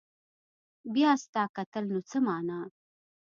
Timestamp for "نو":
1.91-1.99